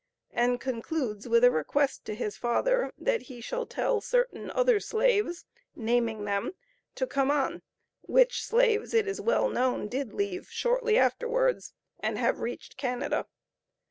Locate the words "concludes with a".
0.59-1.51